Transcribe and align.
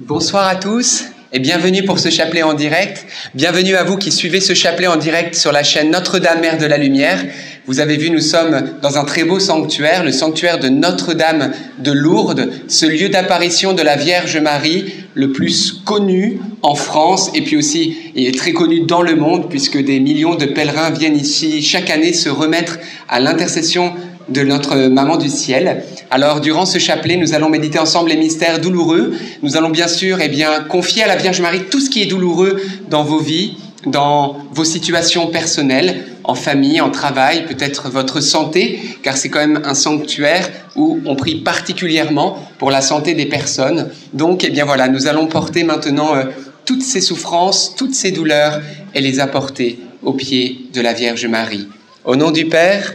Bonsoir 0.00 0.48
à 0.48 0.56
tous 0.56 1.04
et 1.32 1.38
bienvenue 1.38 1.84
pour 1.84 2.00
ce 2.00 2.10
chapelet 2.10 2.42
en 2.42 2.54
direct. 2.54 3.06
Bienvenue 3.36 3.76
à 3.76 3.84
vous 3.84 3.96
qui 3.96 4.10
suivez 4.10 4.40
ce 4.40 4.52
chapelet 4.52 4.88
en 4.88 4.96
direct 4.96 5.36
sur 5.36 5.52
la 5.52 5.62
chaîne 5.62 5.92
Notre-Dame 5.92 6.40
Mère 6.40 6.58
de 6.58 6.66
la 6.66 6.78
Lumière. 6.78 7.24
Vous 7.66 7.78
avez 7.78 7.96
vu, 7.96 8.10
nous 8.10 8.18
sommes 8.18 8.70
dans 8.82 8.98
un 8.98 9.04
très 9.04 9.22
beau 9.22 9.38
sanctuaire, 9.38 10.02
le 10.02 10.10
sanctuaire 10.10 10.58
de 10.58 10.68
Notre-Dame 10.68 11.52
de 11.78 11.92
Lourdes, 11.92 12.50
ce 12.66 12.86
lieu 12.86 13.08
d'apparition 13.08 13.72
de 13.72 13.82
la 13.82 13.94
Vierge 13.94 14.36
Marie, 14.36 14.92
le 15.14 15.30
plus 15.30 15.70
connu 15.84 16.40
en 16.62 16.74
France 16.74 17.30
et 17.32 17.42
puis 17.42 17.56
aussi 17.56 17.96
il 18.16 18.26
est 18.26 18.36
très 18.36 18.52
connu 18.52 18.80
dans 18.80 19.02
le 19.02 19.14
monde 19.14 19.48
puisque 19.48 19.78
des 19.78 20.00
millions 20.00 20.34
de 20.34 20.46
pèlerins 20.46 20.90
viennent 20.90 21.16
ici 21.16 21.62
chaque 21.62 21.90
année 21.90 22.12
se 22.12 22.28
remettre 22.28 22.78
à 23.08 23.20
l'intercession 23.20 23.94
de 24.28 24.42
notre 24.42 24.76
Maman 24.88 25.16
du 25.16 25.28
Ciel. 25.28 25.84
Alors, 26.10 26.40
durant 26.40 26.66
ce 26.66 26.78
chapelet, 26.78 27.16
nous 27.16 27.34
allons 27.34 27.48
méditer 27.48 27.78
ensemble 27.78 28.10
les 28.10 28.16
mystères 28.16 28.60
douloureux. 28.60 29.14
Nous 29.42 29.56
allons 29.56 29.70
bien 29.70 29.88
sûr 29.88 30.18
eh 30.20 30.28
bien, 30.28 30.60
confier 30.60 31.02
à 31.02 31.06
la 31.06 31.16
Vierge 31.16 31.40
Marie 31.40 31.64
tout 31.70 31.80
ce 31.80 31.90
qui 31.90 32.02
est 32.02 32.06
douloureux 32.06 32.60
dans 32.88 33.02
vos 33.04 33.18
vies, 33.18 33.56
dans 33.86 34.38
vos 34.52 34.64
situations 34.64 35.26
personnelles, 35.26 36.04
en 36.24 36.34
famille, 36.34 36.80
en 36.80 36.90
travail, 36.90 37.44
peut-être 37.46 37.90
votre 37.90 38.20
santé, 38.20 38.80
car 39.02 39.16
c'est 39.16 39.28
quand 39.28 39.40
même 39.40 39.60
un 39.64 39.74
sanctuaire 39.74 40.48
où 40.74 41.00
on 41.04 41.16
prie 41.16 41.36
particulièrement 41.36 42.38
pour 42.58 42.70
la 42.70 42.80
santé 42.80 43.14
des 43.14 43.26
personnes. 43.26 43.90
Donc, 44.14 44.42
eh 44.44 44.50
bien 44.50 44.64
voilà, 44.64 44.88
nous 44.88 45.06
allons 45.06 45.26
porter 45.26 45.64
maintenant 45.64 46.14
euh, 46.14 46.24
toutes 46.64 46.82
ces 46.82 47.02
souffrances, 47.02 47.74
toutes 47.76 47.94
ces 47.94 48.10
douleurs 48.10 48.60
et 48.94 49.00
les 49.00 49.20
apporter 49.20 49.78
au 50.02 50.14
pied 50.14 50.66
de 50.72 50.80
la 50.80 50.94
Vierge 50.94 51.26
Marie. 51.26 51.68
Au 52.04 52.16
nom 52.16 52.30
du 52.30 52.46
Père, 52.46 52.94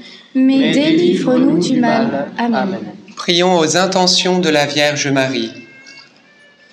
mais 0.35 0.71
délivre-nous 0.71 1.59
du 1.59 1.79
mal. 1.79 2.31
Amen. 2.37 2.77
Prions 3.15 3.57
aux 3.57 3.77
intentions 3.77 4.39
de 4.39 4.49
la 4.49 4.65
Vierge 4.65 5.07
Marie. 5.07 5.51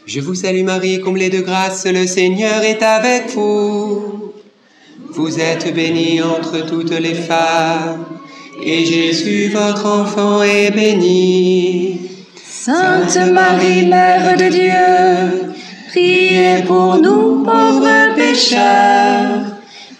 Je 0.06 0.20
vous 0.20 0.34
salue 0.34 0.64
Marie, 0.64 1.00
comblée 1.00 1.28
de 1.28 1.40
grâce, 1.40 1.84
le 1.86 2.06
Seigneur 2.06 2.62
est 2.62 2.82
avec 2.82 3.28
vous. 3.34 4.32
Vous 5.10 5.38
êtes 5.38 5.74
bénie 5.74 6.22
entre 6.22 6.64
toutes 6.64 6.98
les 6.98 7.14
femmes, 7.14 8.06
et 8.64 8.84
Jésus, 8.86 9.48
votre 9.48 9.86
enfant, 9.86 10.42
est 10.42 10.70
béni. 10.70 12.00
Sainte 12.42 13.18
Marie, 13.32 13.86
Mère 13.86 14.36
de 14.36 14.48
Dieu, 14.48 15.52
priez 15.88 16.62
pour 16.66 16.96
nous 16.96 17.42
pauvres 17.42 18.14
pécheurs 18.16 19.57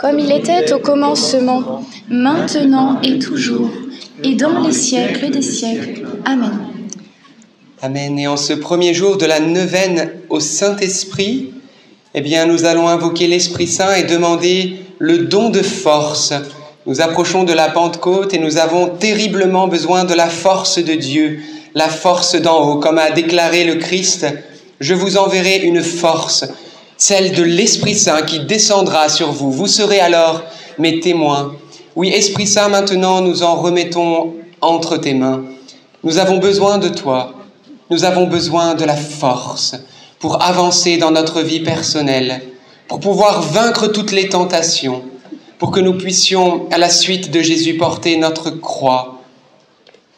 comme 0.00 0.18
il 0.18 0.32
était 0.32 0.72
au 0.72 0.78
commencement, 0.78 1.84
maintenant 2.08 3.00
et 3.02 3.18
toujours, 3.18 3.70
et 4.24 4.34
dans 4.34 4.60
les 4.60 4.72
siècles 4.72 5.30
des 5.30 5.42
siècles. 5.42 6.06
Amen. 6.24 6.52
Amen. 7.82 8.18
Et 8.18 8.26
en 8.26 8.36
ce 8.36 8.54
premier 8.54 8.94
jour 8.94 9.18
de 9.18 9.26
la 9.26 9.40
neuvaine 9.40 10.10
au 10.30 10.40
Saint-Esprit, 10.40 11.52
eh 12.14 12.20
bien, 12.22 12.46
nous 12.46 12.64
allons 12.64 12.88
invoquer 12.88 13.26
l'Esprit 13.26 13.66
Saint 13.66 13.94
et 13.94 14.04
demander 14.04 14.76
le 14.98 15.18
don 15.18 15.50
de 15.50 15.62
force. 15.62 16.32
Nous 16.86 17.00
approchons 17.00 17.44
de 17.44 17.52
la 17.52 17.68
Pentecôte 17.68 18.34
et 18.34 18.38
nous 18.38 18.56
avons 18.56 18.88
terriblement 18.88 19.68
besoin 19.68 20.04
de 20.04 20.14
la 20.14 20.28
force 20.28 20.78
de 20.78 20.94
Dieu, 20.94 21.40
la 21.74 21.88
force 21.88 22.34
d'en 22.36 22.66
haut, 22.66 22.76
comme 22.76 22.98
a 22.98 23.10
déclaré 23.10 23.64
le 23.64 23.76
Christ. 23.76 24.26
Je 24.80 24.94
vous 24.94 25.18
enverrai 25.18 25.58
une 25.58 25.82
force 25.82 26.46
celle 27.00 27.32
de 27.32 27.42
l'Esprit 27.42 27.94
Saint 27.94 28.20
qui 28.20 28.40
descendra 28.40 29.08
sur 29.08 29.32
vous. 29.32 29.50
Vous 29.50 29.66
serez 29.66 30.00
alors 30.00 30.44
mes 30.78 31.00
témoins. 31.00 31.56
Oui, 31.96 32.10
Esprit 32.10 32.46
Saint, 32.46 32.68
maintenant 32.68 33.22
nous 33.22 33.42
en 33.42 33.56
remettons 33.56 34.34
entre 34.60 34.98
tes 34.98 35.14
mains. 35.14 35.42
Nous 36.04 36.18
avons 36.18 36.36
besoin 36.36 36.76
de 36.76 36.90
toi. 36.90 37.34
Nous 37.88 38.04
avons 38.04 38.26
besoin 38.26 38.74
de 38.74 38.84
la 38.84 38.96
force 38.96 39.76
pour 40.18 40.42
avancer 40.42 40.98
dans 40.98 41.10
notre 41.10 41.40
vie 41.40 41.60
personnelle, 41.60 42.42
pour 42.86 43.00
pouvoir 43.00 43.40
vaincre 43.40 43.86
toutes 43.86 44.12
les 44.12 44.28
tentations, 44.28 45.02
pour 45.58 45.70
que 45.70 45.80
nous 45.80 45.96
puissions, 45.96 46.68
à 46.70 46.76
la 46.76 46.90
suite 46.90 47.30
de 47.30 47.40
Jésus, 47.40 47.78
porter 47.78 48.18
notre 48.18 48.50
croix 48.50 49.22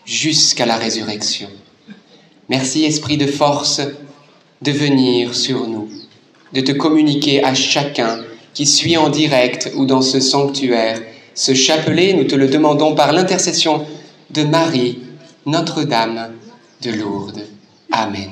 jusqu'à 0.05 0.67
la 0.67 0.77
résurrection. 0.77 1.49
Merci, 2.49 2.85
Esprit 2.85 3.19
de 3.19 3.29
force, 3.29 3.81
de 4.63 4.73
venir 4.73 5.37
sur 5.37 5.69
nous 5.69 5.89
de 6.53 6.61
te 6.61 6.73
communiquer 6.73 7.43
à 7.43 7.55
chacun 7.55 8.21
qui 8.55 8.67
suit 8.67 8.97
en 8.97 9.09
direct 9.09 9.73
ou 9.77 9.87
dans 9.87 10.03
ce 10.03 10.21
sanctuaire. 10.21 11.01
Ce 11.35 11.55
chapelet, 11.55 12.13
nous 12.13 12.25
te 12.25 12.35
le 12.35 12.49
demandons 12.49 12.95
par 12.95 13.13
l'intercession 13.13 13.87
de 14.31 14.43
Marie, 14.43 14.99
Notre-Dame 15.47 16.33
de 16.83 16.91
Lourdes. 16.91 17.47
Amen. 17.91 18.31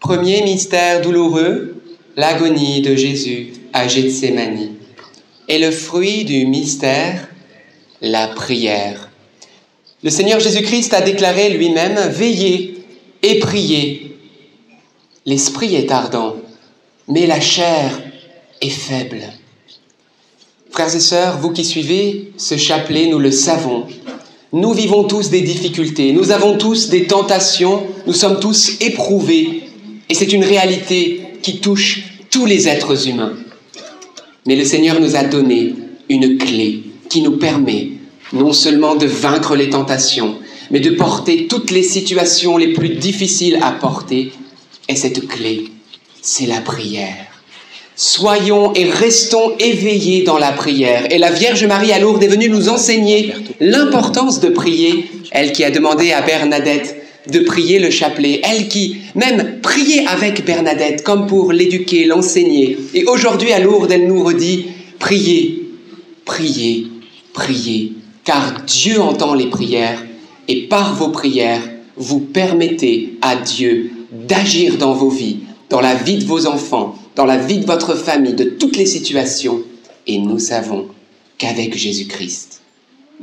Premier 0.00 0.42
mystère 0.42 1.00
douloureux, 1.00 1.82
l'agonie 2.16 2.82
de 2.82 2.94
Jésus 2.94 3.52
à 3.72 3.88
Gethsémanie. 3.88 4.72
est 5.48 5.58
le 5.58 5.70
fruit 5.70 6.24
du 6.24 6.46
mystère, 6.46 7.28
la 8.00 8.28
prière. 8.28 9.10
Le 10.02 10.10
Seigneur 10.10 10.40
Jésus-Christ 10.40 10.92
a 10.92 11.00
déclaré 11.00 11.50
lui-même, 11.50 11.98
Veillez 12.10 12.84
et 13.22 13.38
priez. 13.38 14.13
L'esprit 15.26 15.74
est 15.74 15.90
ardent, 15.90 16.36
mais 17.08 17.26
la 17.26 17.40
chair 17.40 17.98
est 18.60 18.68
faible. 18.68 19.22
Frères 20.70 20.94
et 20.94 21.00
sœurs, 21.00 21.38
vous 21.38 21.50
qui 21.50 21.64
suivez 21.64 22.32
ce 22.36 22.58
chapelet, 22.58 23.06
nous 23.06 23.18
le 23.18 23.30
savons. 23.30 23.86
Nous 24.52 24.72
vivons 24.74 25.04
tous 25.04 25.30
des 25.30 25.40
difficultés, 25.40 26.12
nous 26.12 26.30
avons 26.30 26.58
tous 26.58 26.90
des 26.90 27.06
tentations, 27.06 27.84
nous 28.06 28.12
sommes 28.12 28.38
tous 28.38 28.72
éprouvés. 28.82 29.62
Et 30.10 30.14
c'est 30.14 30.32
une 30.32 30.44
réalité 30.44 31.22
qui 31.40 31.58
touche 31.60 32.04
tous 32.30 32.44
les 32.44 32.68
êtres 32.68 33.08
humains. 33.08 33.32
Mais 34.46 34.56
le 34.56 34.64
Seigneur 34.66 35.00
nous 35.00 35.16
a 35.16 35.24
donné 35.24 35.74
une 36.10 36.36
clé 36.36 36.82
qui 37.08 37.22
nous 37.22 37.38
permet 37.38 37.92
non 38.34 38.52
seulement 38.52 38.94
de 38.94 39.06
vaincre 39.06 39.56
les 39.56 39.70
tentations, 39.70 40.36
mais 40.70 40.80
de 40.80 40.90
porter 40.90 41.46
toutes 41.46 41.70
les 41.70 41.82
situations 41.82 42.58
les 42.58 42.74
plus 42.74 42.90
difficiles 42.90 43.58
à 43.62 43.72
porter. 43.72 44.32
Et 44.88 44.96
cette 44.96 45.26
clé, 45.26 45.64
c'est 46.20 46.46
la 46.46 46.60
prière. 46.60 47.26
Soyons 47.96 48.72
et 48.74 48.84
restons 48.84 49.52
éveillés 49.58 50.24
dans 50.24 50.38
la 50.38 50.50
prière. 50.50 51.06
Et 51.12 51.18
la 51.18 51.30
Vierge 51.30 51.64
Marie 51.64 51.92
à 51.92 51.98
Lourdes 51.98 52.22
est 52.22 52.28
venue 52.28 52.48
nous 52.48 52.68
enseigner 52.68 53.32
l'importance 53.60 54.40
de 54.40 54.48
prier. 54.48 55.08
Elle 55.30 55.52
qui 55.52 55.64
a 55.64 55.70
demandé 55.70 56.12
à 56.12 56.20
Bernadette 56.22 56.96
de 57.30 57.38
prier 57.40 57.78
le 57.78 57.90
chapelet. 57.90 58.40
Elle 58.42 58.68
qui 58.68 58.96
même 59.14 59.60
priait 59.62 60.06
avec 60.06 60.44
Bernadette, 60.44 61.04
comme 61.04 61.26
pour 61.26 61.52
l'éduquer, 61.52 62.04
l'enseigner. 62.04 62.76
Et 62.94 63.04
aujourd'hui 63.04 63.52
à 63.52 63.60
Lourdes, 63.60 63.92
elle 63.92 64.08
nous 64.08 64.24
redit, 64.24 64.66
priez, 64.98 65.68
priez, 66.24 66.88
priez, 67.32 67.92
car 68.24 68.62
Dieu 68.66 69.00
entend 69.00 69.34
les 69.34 69.46
prières 69.46 70.02
et 70.48 70.62
par 70.62 70.94
vos 70.94 71.08
prières, 71.08 71.62
vous 71.96 72.20
permettez 72.20 73.14
à 73.22 73.36
Dieu 73.36 73.92
d'agir 74.14 74.78
dans 74.78 74.94
vos 74.94 75.10
vies, 75.10 75.40
dans 75.68 75.80
la 75.80 75.94
vie 75.94 76.18
de 76.18 76.24
vos 76.24 76.46
enfants, 76.46 76.96
dans 77.16 77.26
la 77.26 77.36
vie 77.36 77.58
de 77.58 77.66
votre 77.66 77.94
famille, 77.94 78.34
de 78.34 78.44
toutes 78.44 78.76
les 78.76 78.86
situations. 78.86 79.62
Et 80.06 80.18
nous 80.18 80.38
savons 80.38 80.88
qu'avec 81.38 81.76
Jésus-Christ, 81.76 82.62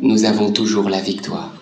nous 0.01 0.25
avons 0.25 0.51
toujours 0.51 0.89
la 0.89 0.99
victoire. 0.99 1.53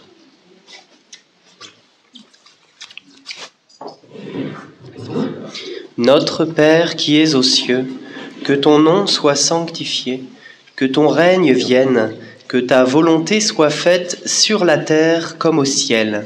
Notre 5.98 6.46
Père 6.46 6.96
qui 6.96 7.18
es 7.18 7.36
aux 7.36 7.44
cieux, 7.44 7.86
que 8.44 8.54
ton 8.54 8.80
nom 8.80 9.06
soit 9.06 9.36
sanctifié, 9.36 10.24
que 10.76 10.86
ton 10.86 11.10
règne 11.10 11.52
vienne, 11.52 12.14
que 12.48 12.58
ta 12.58 12.86
volonté 12.86 13.42
soit 13.42 13.70
faite 13.70 14.22
sur 14.26 14.64
la 14.64 14.78
terre 14.78 15.38
comme 15.38 15.60
au 15.60 15.66
ciel. 15.66 16.26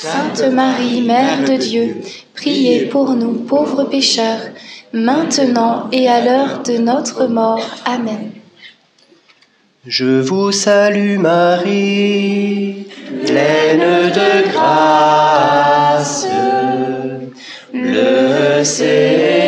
Sainte 0.00 0.52
Marie, 0.52 1.02
Mère 1.02 1.42
de 1.42 1.56
Dieu, 1.56 1.96
priez 2.32 2.86
pour 2.86 3.14
nous 3.16 3.32
pauvres 3.32 3.82
pécheurs, 3.82 4.42
maintenant 4.92 5.88
et 5.90 6.06
à 6.06 6.24
l'heure 6.24 6.62
de 6.62 6.78
notre 6.78 7.26
mort. 7.26 7.66
Amen. 7.84 8.30
Je 9.84 10.20
vous 10.20 10.52
salue 10.52 11.18
Marie, 11.18 12.86
pleine 13.26 14.12
de 14.12 14.48
grâce. 14.52 16.28
Le 17.72 18.62
Seigneur 18.62 19.47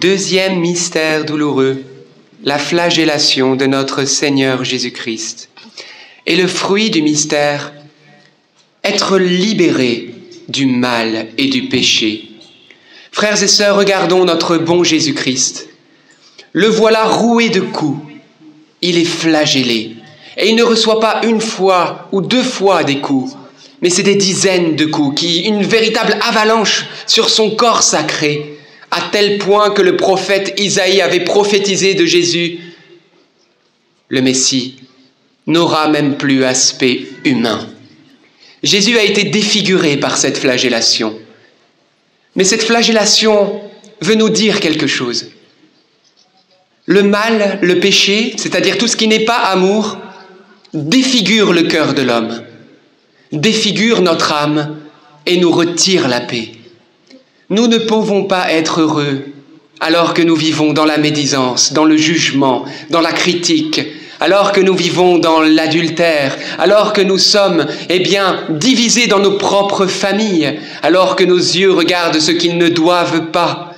Deuxième 0.00 0.58
mystère 0.58 1.24
douloureux, 1.24 1.84
la 2.42 2.58
flagellation 2.58 3.54
de 3.54 3.66
notre 3.66 4.04
Seigneur 4.04 4.64
Jésus-Christ. 4.64 5.48
Et 6.26 6.34
le 6.34 6.48
fruit 6.48 6.90
du 6.90 7.00
mystère, 7.00 7.72
être 8.82 9.18
libéré 9.18 10.14
du 10.48 10.66
mal 10.66 11.28
et 11.38 11.46
du 11.46 11.68
péché. 11.68 12.28
Frères 13.12 13.40
et 13.40 13.46
sœurs, 13.46 13.76
regardons 13.76 14.24
notre 14.24 14.56
bon 14.56 14.82
Jésus-Christ. 14.82 15.68
Le 16.52 16.66
voilà 16.66 17.04
roué 17.04 17.48
de 17.48 17.60
coups. 17.60 18.04
Il 18.82 18.98
est 18.98 19.04
flagellé. 19.04 19.96
Et 20.36 20.48
il 20.48 20.56
ne 20.56 20.64
reçoit 20.64 20.98
pas 20.98 21.20
une 21.24 21.40
fois 21.40 22.08
ou 22.10 22.20
deux 22.20 22.42
fois 22.42 22.82
des 22.82 22.98
coups, 22.98 23.32
mais 23.80 23.90
c'est 23.90 24.02
des 24.02 24.16
dizaines 24.16 24.74
de 24.74 24.86
coups 24.86 25.20
qui, 25.20 25.42
une 25.42 25.62
véritable 25.62 26.18
avalanche 26.20 26.86
sur 27.06 27.30
son 27.30 27.50
corps 27.50 27.84
sacré, 27.84 28.53
à 28.94 29.08
tel 29.10 29.38
point 29.38 29.70
que 29.70 29.82
le 29.82 29.96
prophète 29.96 30.54
Isaïe 30.60 31.00
avait 31.00 31.24
prophétisé 31.24 31.94
de 31.94 32.06
Jésus, 32.06 32.60
le 34.08 34.22
Messie 34.22 34.76
n'aura 35.48 35.88
même 35.88 36.16
plus 36.16 36.44
aspect 36.44 37.06
humain. 37.24 37.68
Jésus 38.62 38.96
a 38.96 39.02
été 39.02 39.24
défiguré 39.24 39.96
par 39.96 40.16
cette 40.16 40.38
flagellation. 40.38 41.18
Mais 42.36 42.44
cette 42.44 42.62
flagellation 42.62 43.60
veut 44.00 44.14
nous 44.14 44.30
dire 44.30 44.60
quelque 44.60 44.86
chose. 44.86 45.30
Le 46.86 47.02
mal, 47.02 47.58
le 47.62 47.80
péché, 47.80 48.34
c'est-à-dire 48.36 48.78
tout 48.78 48.86
ce 48.86 48.96
qui 48.96 49.08
n'est 49.08 49.24
pas 49.24 49.38
amour, 49.38 49.98
défigure 50.72 51.52
le 51.52 51.62
cœur 51.62 51.94
de 51.94 52.02
l'homme, 52.02 52.42
défigure 53.32 54.02
notre 54.02 54.32
âme 54.32 54.76
et 55.26 55.36
nous 55.38 55.50
retire 55.50 56.06
la 56.06 56.20
paix. 56.20 56.52
Nous 57.54 57.68
ne 57.68 57.78
pouvons 57.78 58.24
pas 58.24 58.50
être 58.50 58.80
heureux 58.80 59.26
alors 59.78 60.12
que 60.12 60.22
nous 60.22 60.34
vivons 60.34 60.72
dans 60.72 60.84
la 60.84 60.98
médisance, 60.98 61.72
dans 61.72 61.84
le 61.84 61.96
jugement, 61.96 62.64
dans 62.90 63.00
la 63.00 63.12
critique, 63.12 63.80
alors 64.18 64.50
que 64.50 64.60
nous 64.60 64.74
vivons 64.74 65.18
dans 65.18 65.40
l'adultère, 65.40 66.36
alors 66.58 66.92
que 66.92 67.00
nous 67.00 67.18
sommes, 67.18 67.64
eh 67.88 68.02
divisés 68.48 69.06
dans 69.06 69.20
nos 69.20 69.38
propres 69.38 69.86
familles, 69.86 70.58
alors 70.82 71.14
que 71.14 71.22
nos 71.22 71.38
yeux 71.38 71.70
regardent 71.70 72.18
ce 72.18 72.32
qu'ils 72.32 72.58
ne 72.58 72.68
doivent 72.68 73.30
pas. 73.30 73.74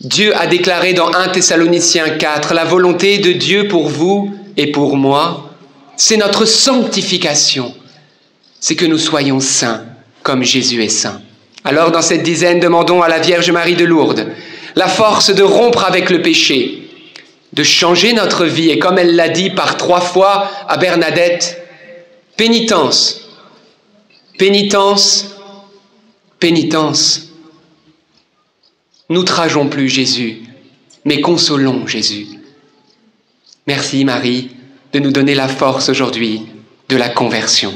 Dieu 0.00 0.32
a 0.36 0.46
déclaré 0.46 0.92
dans 0.92 1.12
1 1.12 1.30
Thessaloniciens 1.30 2.10
4, 2.10 2.54
la 2.54 2.64
volonté 2.64 3.18
de 3.18 3.32
Dieu 3.32 3.66
pour 3.66 3.88
vous 3.88 4.32
et 4.56 4.70
pour 4.70 4.96
moi, 4.96 5.50
c'est 5.96 6.18
notre 6.18 6.44
sanctification, 6.44 7.74
c'est 8.60 8.76
que 8.76 8.86
nous 8.86 8.98
soyons 8.98 9.40
saints 9.40 9.82
comme 10.22 10.44
Jésus 10.44 10.84
est 10.84 10.88
saint. 10.88 11.20
Alors 11.64 11.90
dans 11.90 12.02
cette 12.02 12.22
dizaine, 12.22 12.60
demandons 12.60 13.02
à 13.02 13.08
la 13.08 13.18
Vierge 13.18 13.50
Marie 13.50 13.76
de 13.76 13.84
Lourdes 13.84 14.26
la 14.76 14.88
force 14.88 15.34
de 15.34 15.42
rompre 15.42 15.84
avec 15.84 16.10
le 16.10 16.22
péché, 16.22 16.88
de 17.52 17.62
changer 17.62 18.12
notre 18.12 18.44
vie, 18.44 18.70
et 18.70 18.78
comme 18.78 18.98
elle 18.98 19.16
l'a 19.16 19.28
dit 19.28 19.50
par 19.50 19.76
trois 19.76 20.00
fois 20.00 20.50
à 20.68 20.76
Bernadette, 20.76 21.62
pénitence, 22.36 23.28
pénitence, 24.38 25.36
pénitence. 26.38 27.28
N'outrageons 29.08 29.68
plus 29.68 29.88
Jésus, 29.88 30.42
mais 31.04 31.20
consolons 31.20 31.86
Jésus. 31.86 32.26
Merci 33.66 34.04
Marie 34.04 34.50
de 34.92 35.00
nous 35.00 35.10
donner 35.10 35.34
la 35.34 35.48
force 35.48 35.88
aujourd'hui 35.88 36.42
de 36.88 36.96
la 36.96 37.08
conversion. 37.08 37.74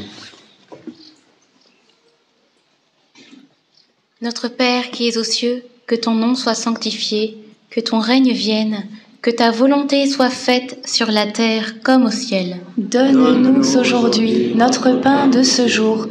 Notre 4.23 4.47
Père 4.47 4.90
qui 4.92 5.09
es 5.09 5.18
aux 5.18 5.25
cieux, 5.25 5.64
que 5.87 5.97
ton 5.97 6.12
nom 6.12 6.37
soit 6.37 6.54
sanctifié, 6.54 7.37
que 7.68 7.80
ton 7.80 7.99
règne 7.99 8.33
vienne, 8.33 8.85
que 9.21 9.30
ta 9.30 9.50
volonté 9.50 10.06
soit 10.06 10.30
faite 10.30 10.78
sur 10.87 11.11
la 11.11 11.26
terre 11.26 11.83
comme 11.83 12.04
au 12.04 12.11
ciel. 12.11 12.59
Donne-nous 12.78 13.76
aujourd'hui 13.76 14.52
notre 14.54 14.92
pain 14.92 15.26
de 15.26 15.42
ce 15.42 15.66
jour. 15.66 16.06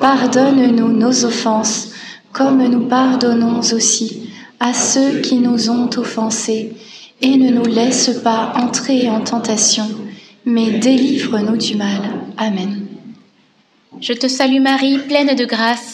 Pardonne-nous 0.00 0.88
nos 0.88 1.24
offenses, 1.24 1.92
comme 2.32 2.66
nous 2.66 2.88
pardonnons 2.88 3.60
aussi 3.60 4.30
à 4.58 4.74
ceux 4.74 5.20
qui 5.20 5.36
nous 5.36 5.70
ont 5.70 5.88
offensés. 5.96 6.72
Et 7.22 7.36
ne 7.36 7.52
nous 7.52 7.66
laisse 7.66 8.10
pas 8.24 8.52
entrer 8.56 9.08
en 9.08 9.20
tentation, 9.20 9.86
mais 10.44 10.72
délivre-nous 10.72 11.56
du 11.56 11.76
mal. 11.76 12.02
Amen. 12.36 12.84
Je 14.00 14.12
te 14.12 14.26
salue 14.26 14.60
Marie, 14.60 14.98
pleine 14.98 15.36
de 15.36 15.44
grâce. 15.44 15.93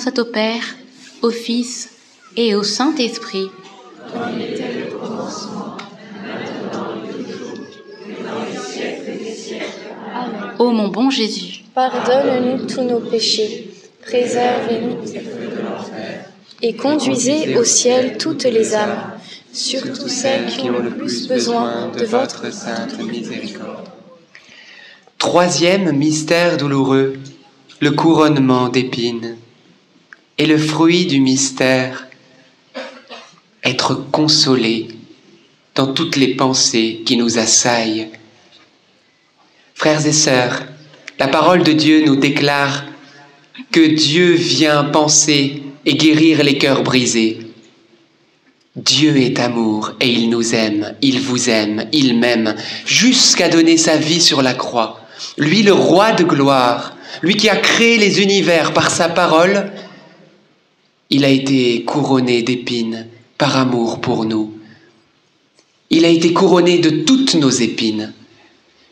soit 0.00 0.18
au 0.18 0.24
Père, 0.24 0.62
au 1.20 1.30
Fils 1.30 1.90
et 2.34 2.54
au 2.54 2.62
Saint-Esprit. 2.62 3.50
Ô 10.58 10.70
mon 10.70 10.88
bon 10.88 11.10
Jésus, 11.10 11.64
Pardonne-nous 11.74 12.66
tous 12.66 12.82
nos 12.82 13.00
péchés, 13.00 13.70
préservez-nous 14.02 14.96
et 16.62 16.74
conduisez 16.74 17.56
au 17.56 17.64
ciel 17.64 18.16
toutes 18.16 18.44
les 18.44 18.74
âmes, 18.74 19.12
surtout 19.52 20.08
celles 20.08 20.46
qui 20.46 20.70
ont 20.70 20.78
le 20.78 20.90
plus 20.90 21.28
besoin 21.28 21.88
de 21.88 22.04
votre 22.06 22.50
sainte 22.52 22.98
miséricorde. 22.98 23.88
Troisième 25.18 25.92
mystère 25.92 26.56
douloureux, 26.56 27.14
le 27.80 27.90
couronnement 27.90 28.70
d'épines. 28.70 29.36
Et 30.40 30.46
le 30.46 30.56
fruit 30.56 31.04
du 31.04 31.20
mystère, 31.20 32.08
être 33.62 33.94
consolé 34.10 34.88
dans 35.74 35.92
toutes 35.92 36.16
les 36.16 36.34
pensées 36.34 37.02
qui 37.04 37.18
nous 37.18 37.38
assaillent. 37.38 38.08
Frères 39.74 40.06
et 40.06 40.12
sœurs, 40.12 40.62
la 41.18 41.28
parole 41.28 41.62
de 41.62 41.72
Dieu 41.72 42.06
nous 42.06 42.16
déclare 42.16 42.86
que 43.70 43.86
Dieu 43.86 44.32
vient 44.32 44.84
penser 44.84 45.62
et 45.84 45.94
guérir 45.94 46.42
les 46.42 46.56
cœurs 46.56 46.84
brisés. 46.84 47.40
Dieu 48.76 49.18
est 49.18 49.38
amour 49.40 49.92
et 50.00 50.08
il 50.08 50.30
nous 50.30 50.54
aime, 50.54 50.94
il 51.02 51.20
vous 51.20 51.50
aime, 51.50 51.86
il 51.92 52.18
m'aime, 52.18 52.54
jusqu'à 52.86 53.50
donner 53.50 53.76
sa 53.76 53.98
vie 53.98 54.22
sur 54.22 54.40
la 54.40 54.54
croix. 54.54 55.02
Lui, 55.36 55.62
le 55.62 55.74
roi 55.74 56.12
de 56.12 56.24
gloire, 56.24 56.96
lui 57.20 57.36
qui 57.36 57.50
a 57.50 57.56
créé 57.56 57.98
les 57.98 58.22
univers 58.22 58.72
par 58.72 58.90
sa 58.90 59.10
parole, 59.10 59.70
il 61.10 61.24
a 61.24 61.28
été 61.28 61.82
couronné 61.82 62.42
d'épines 62.42 63.08
par 63.36 63.56
amour 63.56 64.00
pour 64.00 64.24
nous. 64.24 64.54
Il 65.90 66.04
a 66.04 66.08
été 66.08 66.32
couronné 66.32 66.78
de 66.78 66.90
toutes 66.90 67.34
nos 67.34 67.50
épines. 67.50 68.12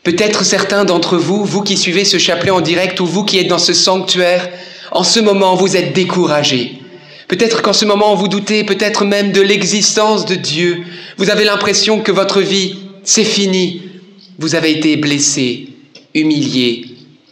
Peut-être 0.03 0.43
certains 0.43 0.83
d'entre 0.83 1.17
vous, 1.17 1.45
vous 1.45 1.61
qui 1.61 1.77
suivez 1.77 2.03
ce 2.03 2.17
chapelet 2.17 2.51
en 2.51 2.59
direct 2.59 2.99
ou 2.99 3.05
vous 3.05 3.23
qui 3.23 3.37
êtes 3.37 3.47
dans 3.47 3.57
ce 3.57 3.73
sanctuaire, 3.73 4.49
en 4.91 5.03
ce 5.03 5.21
moment 5.21 5.55
vous 5.55 5.77
êtes 5.77 5.93
découragés. 5.93 6.79
Peut-être 7.29 7.61
qu'en 7.61 7.73
ce 7.73 7.85
moment 7.85 8.15
vous 8.15 8.27
doutez 8.27 8.65
peut-être 8.65 9.05
même 9.05 9.31
de 9.31 9.41
l'existence 9.41 10.25
de 10.25 10.35
Dieu. 10.35 10.83
Vous 11.17 11.29
avez 11.29 11.45
l'impression 11.45 12.01
que 12.01 12.11
votre 12.11 12.41
vie, 12.41 12.79
c'est 13.03 13.23
fini. 13.23 13.83
Vous 14.39 14.55
avez 14.55 14.71
été 14.71 14.97
blessé, 14.97 15.69
humilié, 16.13 16.85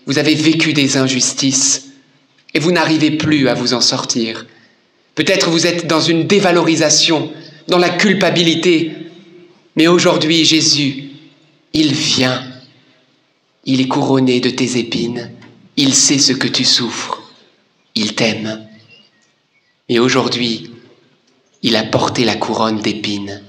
Vous 0.06 0.18
avez 0.18 0.36
vécu 0.36 0.72
des 0.72 0.96
injustices 0.96 1.90
et 2.54 2.60
vous 2.60 2.72
n'arrivez 2.72 3.12
plus 3.12 3.50
à 3.50 3.54
vous 3.54 3.74
en 3.74 3.82
sortir. 3.82 4.46
Peut-être 5.18 5.50
vous 5.50 5.66
êtes 5.66 5.88
dans 5.88 6.00
une 6.00 6.28
dévalorisation, 6.28 7.34
dans 7.68 7.80
la 7.80 7.90
culpabilité. 7.90 8.92
Mais 9.76 9.88
aujourd'hui, 9.88 10.46
Jésus, 10.46 11.10
il 11.74 11.92
vient. 11.92 12.44
Il 13.66 13.82
est 13.82 13.88
couronné 13.88 14.40
de 14.42 14.52
tes 14.52 14.78
épines. 14.78 15.32
Il 15.76 15.96
sait 15.96 16.20
ce 16.20 16.34
que 16.34 16.48
tu 16.48 16.64
souffres. 16.64 17.24
Il 17.96 18.14
t'aime. 18.14 18.68
Et 19.90 19.98
aujourd'hui, 19.98 20.70
il 21.64 21.76
a 21.78 21.84
porté 21.84 22.24
la 22.24 22.36
couronne 22.36 22.80
d'épines 22.80 23.42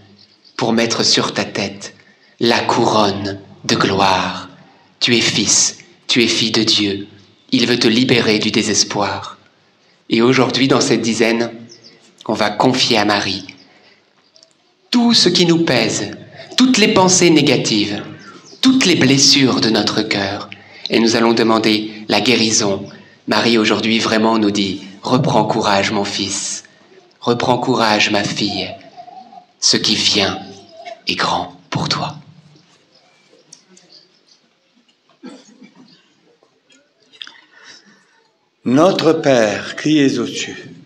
pour 0.56 0.72
mettre 0.72 1.04
sur 1.04 1.34
ta 1.34 1.44
tête 1.44 1.94
la 2.40 2.60
couronne 2.60 3.40
de 3.66 3.76
gloire. 3.76 4.48
Tu 5.00 5.14
es 5.18 5.20
fils, 5.20 5.76
tu 6.06 6.22
es 6.24 6.28
fille 6.28 6.50
de 6.50 6.62
Dieu. 6.62 7.08
Il 7.52 7.66
veut 7.66 7.78
te 7.78 7.88
libérer 7.88 8.38
du 8.38 8.50
désespoir. 8.50 9.36
Et 10.10 10.22
aujourd'hui, 10.22 10.68
dans 10.68 10.80
cette 10.80 11.02
dizaine, 11.02 11.50
on 12.28 12.34
va 12.34 12.50
confier 12.50 12.98
à 12.98 13.06
Marie 13.06 13.46
tout 14.90 15.12
ce 15.14 15.28
qui 15.28 15.46
nous 15.46 15.64
pèse, 15.64 16.10
toutes 16.56 16.78
les 16.78 16.94
pensées 16.94 17.30
négatives, 17.30 18.02
toutes 18.60 18.86
les 18.86 18.96
blessures 18.96 19.60
de 19.60 19.70
notre 19.70 20.02
cœur. 20.02 20.48
Et 20.90 20.98
nous 21.00 21.16
allons 21.16 21.34
demander 21.34 21.92
la 22.08 22.20
guérison. 22.20 22.86
Marie 23.26 23.58
aujourd'hui 23.58 23.98
vraiment 23.98 24.38
nous 24.38 24.50
dit, 24.50 24.82
reprends 25.02 25.44
courage 25.44 25.90
mon 25.90 26.04
fils, 26.04 26.64
reprends 27.20 27.58
courage 27.58 28.10
ma 28.10 28.24
fille, 28.24 28.74
ce 29.60 29.76
qui 29.76 29.94
vient 29.94 30.38
est 31.06 31.16
grand 31.16 31.54
pour 31.70 31.88
toi. 31.88 32.16
Notre 38.64 39.12
Père 39.12 39.76
qui 39.76 39.98
es 39.98 40.18
au-dessus, 40.18 40.70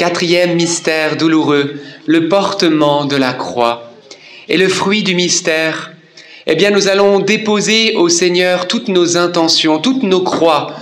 Quatrième 0.00 0.54
mystère 0.54 1.18
douloureux, 1.18 1.74
le 2.06 2.26
portement 2.26 3.04
de 3.04 3.16
la 3.16 3.34
croix. 3.34 3.92
Et 4.48 4.56
le 4.56 4.66
fruit 4.66 5.02
du 5.02 5.14
mystère, 5.14 5.92
eh 6.46 6.54
bien 6.54 6.70
nous 6.70 6.88
allons 6.88 7.18
déposer 7.18 7.96
au 7.96 8.08
Seigneur 8.08 8.66
toutes 8.66 8.88
nos 8.88 9.18
intentions, 9.18 9.78
toutes 9.78 10.02
nos 10.02 10.22
croix, 10.22 10.74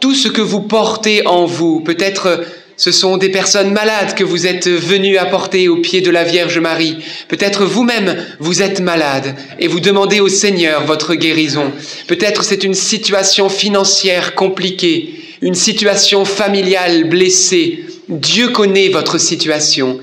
tout 0.00 0.16
ce 0.16 0.26
que 0.26 0.40
vous 0.42 0.62
portez 0.62 1.24
en 1.28 1.44
vous. 1.44 1.78
Peut-être 1.78 2.44
ce 2.76 2.90
sont 2.90 3.18
des 3.18 3.28
personnes 3.28 3.70
malades 3.70 4.16
que 4.16 4.24
vous 4.24 4.48
êtes 4.48 4.66
venus 4.66 5.16
apporter 5.16 5.68
au 5.68 5.76
pied 5.76 6.00
de 6.00 6.10
la 6.10 6.24
Vierge 6.24 6.58
Marie. 6.58 6.96
Peut-être 7.28 7.64
vous-même, 7.64 8.16
vous 8.40 8.62
êtes 8.62 8.80
malade 8.80 9.36
et 9.60 9.68
vous 9.68 9.78
demandez 9.78 10.18
au 10.18 10.28
Seigneur 10.28 10.84
votre 10.86 11.14
guérison. 11.14 11.70
Peut-être 12.08 12.42
c'est 12.42 12.64
une 12.64 12.74
situation 12.74 13.48
financière 13.48 14.34
compliquée, 14.34 15.14
une 15.40 15.54
situation 15.54 16.24
familiale 16.24 17.04
blessée. 17.04 17.84
Dieu 18.08 18.50
connaît 18.50 18.88
votre 18.88 19.18
situation. 19.18 19.98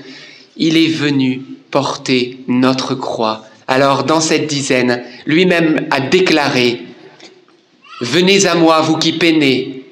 Il 0.56 0.76
est 0.76 0.88
venu 0.88 1.42
porter 1.70 2.38
notre 2.48 2.94
croix. 2.94 3.44
Alors 3.66 4.04
dans 4.04 4.20
cette 4.20 4.46
dizaine, 4.46 5.02
lui-même 5.26 5.86
a 5.90 6.00
déclaré, 6.00 6.82
Venez 8.00 8.46
à 8.46 8.56
moi, 8.56 8.80
vous 8.80 8.98
qui 8.98 9.12
peinez, 9.12 9.84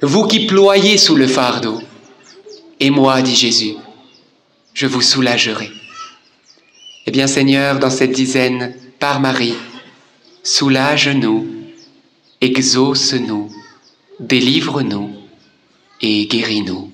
vous 0.00 0.26
qui 0.26 0.46
ployez 0.46 0.96
sous 0.96 1.16
le 1.16 1.26
fardeau. 1.26 1.80
Et 2.78 2.90
moi, 2.90 3.22
dit 3.22 3.34
Jésus, 3.34 3.74
je 4.72 4.86
vous 4.86 5.02
soulagerai. 5.02 5.70
Eh 7.06 7.10
bien 7.10 7.26
Seigneur, 7.26 7.80
dans 7.80 7.90
cette 7.90 8.12
dizaine, 8.12 8.74
par 8.98 9.20
Marie, 9.20 9.54
soulage-nous, 10.42 11.46
exauce-nous, 12.40 13.50
délivre-nous 14.20 15.10
et 16.00 16.26
guéris-nous. 16.26 16.93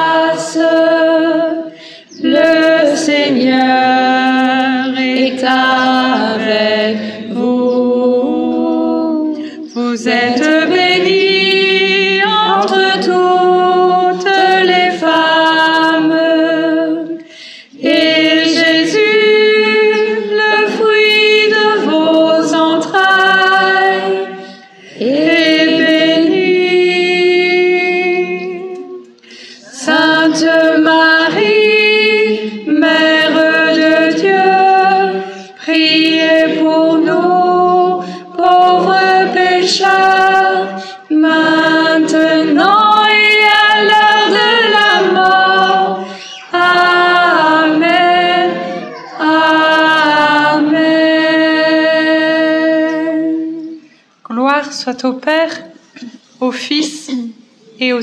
Seigneur 3.11 3.90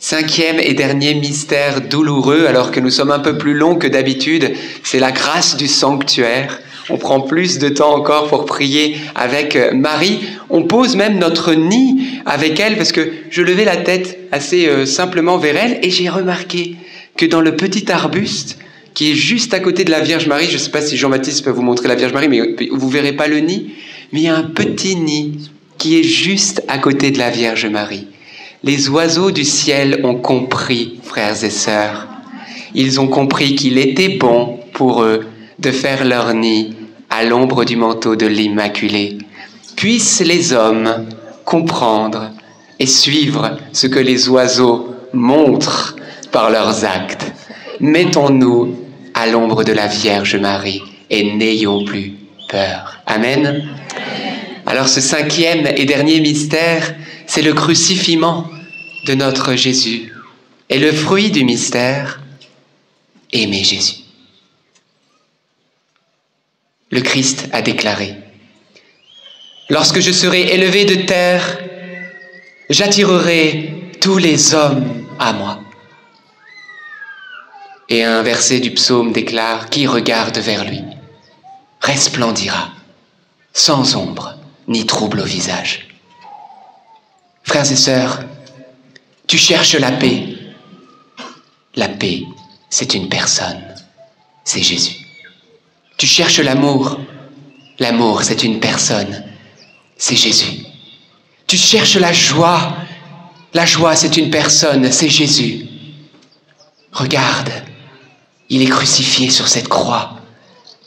Cinquième 0.00 0.60
et 0.60 0.74
dernier 0.74 1.14
mystère 1.14 1.80
douloureux, 1.80 2.46
alors 2.46 2.70
que 2.70 2.78
nous 2.78 2.90
sommes 2.90 3.10
un 3.10 3.18
peu 3.18 3.36
plus 3.36 3.54
longs 3.54 3.74
que 3.74 3.88
d'habitude, 3.88 4.52
c'est 4.84 5.00
la 5.00 5.10
grâce 5.10 5.56
du 5.56 5.66
sanctuaire. 5.66 6.60
On 6.88 6.98
prend 6.98 7.20
plus 7.20 7.58
de 7.58 7.68
temps 7.68 7.96
encore 7.96 8.28
pour 8.28 8.46
prier 8.46 8.96
avec 9.16 9.56
euh, 9.56 9.72
Marie. 9.74 10.20
On 10.50 10.62
pose 10.62 10.94
même 10.94 11.18
notre 11.18 11.52
nid 11.52 12.20
avec 12.26 12.60
elle 12.60 12.76
parce 12.76 12.92
que 12.92 13.10
je 13.30 13.42
levais 13.42 13.64
la 13.64 13.76
tête 13.76 14.20
assez 14.30 14.68
euh, 14.68 14.86
simplement 14.86 15.36
vers 15.36 15.56
elle 15.56 15.80
et 15.82 15.90
j'ai 15.90 16.08
remarqué 16.08 16.76
que 17.16 17.26
dans 17.26 17.40
le 17.40 17.56
petit 17.56 17.90
arbuste 17.90 18.58
qui 18.94 19.10
est 19.10 19.16
juste 19.16 19.52
à 19.52 19.58
côté 19.58 19.82
de 19.82 19.90
la 19.90 20.00
Vierge 20.00 20.28
Marie, 20.28 20.46
je 20.46 20.54
ne 20.54 20.58
sais 20.58 20.70
pas 20.70 20.80
si 20.80 20.96
Jean-Baptiste 20.96 21.44
peut 21.44 21.50
vous 21.50 21.62
montrer 21.62 21.88
la 21.88 21.96
Vierge 21.96 22.12
Marie, 22.12 22.28
mais 22.28 22.40
vous 22.70 22.88
verrez 22.88 23.14
pas 23.14 23.26
le 23.26 23.40
nid, 23.40 23.74
mais 24.12 24.20
il 24.20 24.24
y 24.24 24.28
a 24.28 24.36
un 24.36 24.44
petit 24.44 24.94
nid 24.94 25.50
qui 25.76 25.98
est 25.98 26.04
juste 26.04 26.62
à 26.68 26.78
côté 26.78 27.10
de 27.10 27.18
la 27.18 27.30
Vierge 27.30 27.66
Marie. 27.66 28.06
Les 28.64 28.88
oiseaux 28.88 29.30
du 29.30 29.44
ciel 29.44 30.00
ont 30.04 30.16
compris, 30.16 30.98
frères 31.04 31.44
et 31.44 31.50
sœurs. 31.50 32.08
Ils 32.74 33.00
ont 33.00 33.06
compris 33.06 33.54
qu'il 33.54 33.78
était 33.78 34.16
bon 34.16 34.58
pour 34.72 35.02
eux 35.02 35.26
de 35.60 35.70
faire 35.70 36.04
leur 36.04 36.34
nid 36.34 36.74
à 37.08 37.22
l'ombre 37.24 37.64
du 37.64 37.76
manteau 37.76 38.16
de 38.16 38.26
l'Immaculée. 38.26 39.18
Puissent 39.76 40.20
les 40.20 40.52
hommes 40.52 41.06
comprendre 41.44 42.32
et 42.80 42.86
suivre 42.86 43.56
ce 43.72 43.86
que 43.86 44.00
les 44.00 44.28
oiseaux 44.28 44.94
montrent 45.12 45.94
par 46.32 46.50
leurs 46.50 46.84
actes. 46.84 47.32
Mettons-nous 47.80 48.74
à 49.14 49.28
l'ombre 49.28 49.62
de 49.62 49.72
la 49.72 49.86
Vierge 49.86 50.36
Marie 50.36 50.82
et 51.10 51.32
n'ayons 51.36 51.84
plus 51.84 52.14
peur. 52.48 52.98
Amen. 53.06 53.68
Alors 54.66 54.88
ce 54.88 55.00
cinquième 55.00 55.66
et 55.76 55.84
dernier 55.84 56.20
mystère, 56.20 56.94
c'est 57.28 57.42
le 57.42 57.52
crucifiement 57.52 58.50
de 59.04 59.14
notre 59.14 59.54
Jésus. 59.54 60.12
Et 60.70 60.78
le 60.78 60.92
fruit 60.92 61.30
du 61.30 61.44
mystère, 61.44 62.20
aimer 63.32 63.62
Jésus. 63.62 63.98
Le 66.90 67.00
Christ 67.00 67.48
a 67.52 67.62
déclaré, 67.62 68.16
Lorsque 69.68 70.00
je 70.00 70.10
serai 70.10 70.54
élevé 70.54 70.86
de 70.86 71.06
terre, 71.06 71.58
j'attirerai 72.70 73.92
tous 74.00 74.16
les 74.16 74.54
hommes 74.54 75.06
à 75.18 75.34
moi. 75.34 75.60
Et 77.90 78.04
un 78.04 78.22
verset 78.22 78.60
du 78.60 78.70
psaume 78.70 79.12
déclare, 79.12 79.68
Qui 79.68 79.86
regarde 79.86 80.38
vers 80.38 80.64
lui 80.64 80.82
resplendira, 81.80 82.72
sans 83.52 83.96
ombre 83.96 84.34
ni 84.66 84.84
trouble 84.86 85.20
au 85.20 85.24
visage. 85.24 85.87
Frères 87.48 87.72
et 87.72 87.76
sœurs, 87.76 88.20
tu 89.26 89.38
cherches 89.38 89.74
la 89.76 89.90
paix. 89.92 90.36
La 91.76 91.88
paix, 91.88 92.24
c'est 92.68 92.92
une 92.92 93.08
personne, 93.08 93.62
c'est 94.44 94.62
Jésus. 94.62 94.98
Tu 95.96 96.06
cherches 96.06 96.40
l'amour. 96.40 97.00
L'amour, 97.78 98.22
c'est 98.22 98.42
une 98.42 98.60
personne, 98.60 99.24
c'est 99.96 100.14
Jésus. 100.14 100.66
Tu 101.46 101.56
cherches 101.56 101.96
la 101.96 102.12
joie. 102.12 102.76
La 103.54 103.64
joie, 103.64 103.96
c'est 103.96 104.18
une 104.18 104.28
personne, 104.28 104.92
c'est 104.92 105.08
Jésus. 105.08 105.66
Regarde, 106.92 107.50
il 108.50 108.60
est 108.60 108.66
crucifié 108.66 109.30
sur 109.30 109.48
cette 109.48 109.68
croix. 109.68 110.20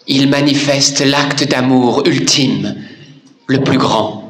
Il 0.06 0.30
manifeste 0.30 1.00
l'acte 1.00 1.44
d'amour 1.44 2.04
ultime, 2.06 2.76
le 3.48 3.64
plus 3.64 3.80
grand. 3.80 4.21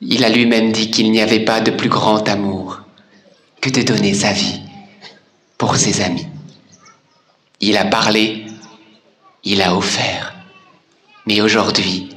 Il 0.00 0.22
a 0.22 0.28
lui-même 0.28 0.70
dit 0.70 0.92
qu'il 0.92 1.10
n'y 1.10 1.20
avait 1.20 1.44
pas 1.44 1.60
de 1.60 1.72
plus 1.72 1.88
grand 1.88 2.28
amour 2.28 2.80
que 3.60 3.68
de 3.68 3.82
donner 3.82 4.14
sa 4.14 4.32
vie 4.32 4.60
pour 5.56 5.74
ses 5.74 6.00
amis. 6.02 6.28
Il 7.60 7.76
a 7.76 7.84
parlé, 7.84 8.46
il 9.42 9.60
a 9.60 9.76
offert, 9.76 10.36
mais 11.26 11.40
aujourd'hui, 11.40 12.10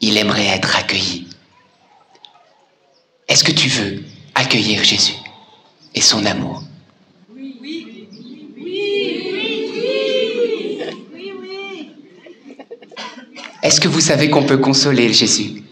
il 0.00 0.16
aimerait 0.16 0.46
être 0.46 0.76
accueilli. 0.76 1.28
Est-ce 3.28 3.44
que 3.44 3.52
tu 3.52 3.68
veux 3.68 4.02
accueillir 4.34 4.82
Jésus 4.82 5.16
et 5.94 6.00
son 6.00 6.24
amour? 6.24 6.62
Est-ce 13.62 13.80
que 13.80 13.88
vous 13.88 14.00
savez 14.00 14.30
qu'on 14.30 14.44
peut 14.44 14.58
consoler 14.58 15.12
Jésus? 15.12 15.65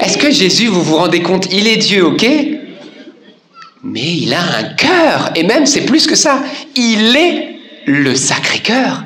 Est-ce 0.00 0.18
que 0.18 0.30
Jésus, 0.30 0.66
vous 0.66 0.82
vous 0.82 0.96
rendez 0.96 1.22
compte, 1.22 1.46
il 1.52 1.68
est 1.68 1.76
Dieu, 1.76 2.04
ok? 2.04 2.26
Mais 3.82 4.16
il 4.16 4.34
a 4.34 4.42
un 4.58 4.64
cœur, 4.74 5.30
et 5.34 5.42
même 5.42 5.66
c'est 5.66 5.86
plus 5.86 6.06
que 6.06 6.14
ça, 6.14 6.42
il 6.76 7.16
est 7.16 7.56
le 7.86 8.14
Sacré-Cœur. 8.14 9.04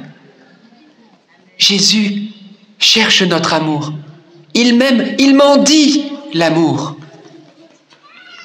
Jésus 1.58 2.24
cherche 2.78 3.22
notre 3.22 3.54
amour. 3.54 3.92
Il 4.54 4.76
m'aime, 4.76 5.14
il 5.18 5.34
m'en 5.34 5.56
dit 5.58 6.04
l'amour. 6.32 6.96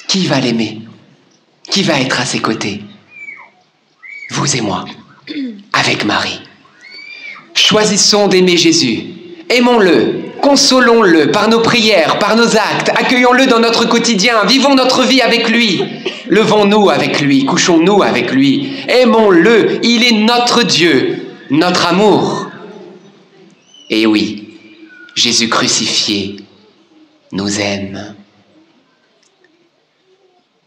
Qui 0.08 0.26
va 0.26 0.39
l'aimer? 0.39 0.82
Qui 1.70 1.84
va 1.84 2.00
être 2.00 2.20
à 2.20 2.26
ses 2.26 2.39
côtés? 2.39 2.82
Vous 4.32 4.56
et 4.56 4.62
moi, 4.62 4.86
avec 5.74 6.06
Marie. 6.06 6.41
Choisissons 7.54 8.28
d'aimer 8.28 8.58
Jésus. 8.58 9.06
Aimons-le, 9.50 10.30
consolons-le 10.43 11.32
par 11.32 11.50
nos 11.50 11.62
prières, 11.62 12.20
par 12.20 12.36
nos 12.36 12.56
actes, 12.56 12.89
accueillons-le 12.89 13.47
dans 13.47 13.60
notre 13.60 13.86
quotidien, 13.86 14.45
vivons 14.45 14.76
notre 14.76 15.04
vie 15.04 15.22
avec 15.22 15.50
lui, 15.50 15.84
levons-nous 16.28 16.91
avec 16.91 17.20
lui, 17.20 17.45
couchons-nous 17.45 18.04
avec 18.04 18.32
lui, 18.32 18.74
aimons-le, 18.88 19.84
il 19.84 20.04
est 20.04 20.24
notre 20.24 20.62
Dieu, 20.62 21.34
notre 21.50 21.88
amour. 21.88 22.52
Et 23.89 24.06
oui, 24.06 24.50
Jésus 25.16 25.50
crucifié 25.50 26.36
nous 27.32 27.60
aime. 27.60 28.14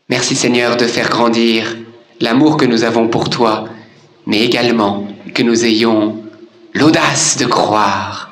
Merci 0.08 0.34
Seigneur 0.34 0.76
de 0.76 0.86
faire 0.86 1.08
grandir 1.08 1.76
l'amour 2.20 2.56
que 2.56 2.66
nous 2.66 2.82
avons 2.82 3.06
pour 3.06 3.30
toi, 3.30 3.68
mais 4.26 4.40
également 4.40 5.06
que 5.34 5.44
nous 5.44 5.64
ayons 5.64 6.20
l'audace 6.74 7.36
de 7.38 7.46
croire 7.46 8.31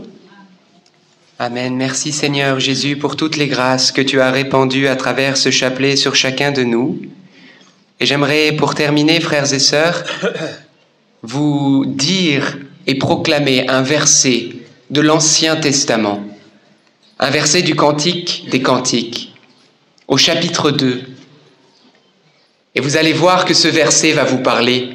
Amen. 1.43 1.75
Merci 1.75 2.11
Seigneur 2.11 2.59
Jésus 2.59 2.97
pour 2.97 3.15
toutes 3.15 3.35
les 3.35 3.47
grâces 3.47 3.91
que 3.91 4.03
tu 4.03 4.21
as 4.21 4.29
répandues 4.29 4.87
à 4.87 4.95
travers 4.95 5.37
ce 5.37 5.49
chapelet 5.49 5.95
sur 5.95 6.13
chacun 6.13 6.51
de 6.51 6.61
nous. 6.61 7.01
Et 7.99 8.05
j'aimerais, 8.05 8.51
pour 8.51 8.75
terminer, 8.75 9.19
frères 9.19 9.51
et 9.51 9.57
sœurs, 9.57 10.03
vous 11.23 11.83
dire 11.87 12.59
et 12.85 12.93
proclamer 12.93 13.67
un 13.69 13.81
verset 13.81 14.49
de 14.91 15.01
l'Ancien 15.01 15.55
Testament, 15.55 16.23
un 17.17 17.31
verset 17.31 17.63
du 17.63 17.73
Cantique 17.73 18.47
des 18.51 18.61
Cantiques, 18.61 19.33
au 20.07 20.17
chapitre 20.17 20.69
2. 20.69 21.01
Et 22.75 22.81
vous 22.81 22.97
allez 22.97 23.13
voir 23.13 23.45
que 23.45 23.55
ce 23.55 23.67
verset 23.67 24.11
va 24.11 24.25
vous 24.25 24.43
parler, 24.43 24.91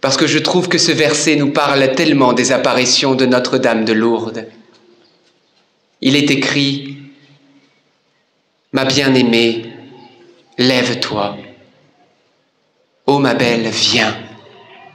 parce 0.00 0.16
que 0.16 0.26
je 0.26 0.38
trouve 0.38 0.70
que 0.70 0.78
ce 0.78 0.92
verset 0.92 1.36
nous 1.36 1.50
parle 1.50 1.94
tellement 1.94 2.32
des 2.32 2.52
apparitions 2.52 3.14
de 3.14 3.26
Notre-Dame 3.26 3.84
de 3.84 3.92
Lourdes. 3.92 4.46
Il 6.04 6.16
est 6.16 6.32
écrit, 6.32 6.96
Ma 8.72 8.84
bien-aimée, 8.84 9.66
lève-toi. 10.58 11.36
Ô 13.06 13.20
ma 13.20 13.34
belle, 13.34 13.68
viens, 13.68 14.16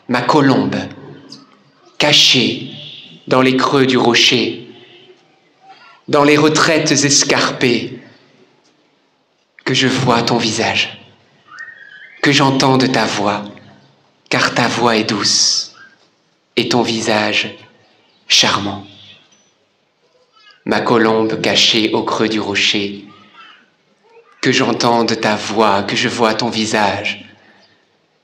ma 0.09 0.21
colombe, 0.21 0.75
cachée 1.97 2.71
dans 3.27 3.41
les 3.41 3.55
creux 3.55 3.85
du 3.85 3.97
rocher, 3.97 4.67
dans 6.09 6.25
les 6.25 6.35
retraites 6.35 6.91
escarpées, 6.91 7.99
que 9.63 9.73
je 9.73 9.87
vois 9.87 10.23
ton 10.23 10.37
visage, 10.37 10.99
que 12.21 12.33
j'entende 12.33 12.91
ta 12.91 13.05
voix, 13.05 13.45
car 14.29 14.53
ta 14.53 14.67
voix 14.67 14.97
est 14.97 15.05
douce 15.05 15.73
et 16.57 16.67
ton 16.67 16.81
visage 16.81 17.55
charmant 18.27 18.85
ma 20.67 20.81
colombe 20.81 21.39
cachée 21.39 21.93
au 21.93 22.03
creux 22.03 22.27
du 22.27 22.41
rocher, 22.41 23.05
que 24.41 24.51
j'entende 24.51 25.17
ta 25.21 25.37
voix, 25.37 25.83
que 25.83 25.95
je 25.95 26.09
vois 26.09 26.33
ton 26.33 26.49
visage. 26.49 27.25